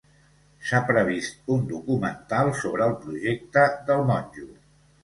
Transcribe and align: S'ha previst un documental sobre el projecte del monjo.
S'ha 0.69 0.79
previst 0.87 1.51
un 1.57 1.61
documental 1.73 2.51
sobre 2.63 2.89
el 2.89 2.99
projecte 3.05 3.69
del 3.93 4.05
monjo. 4.13 4.53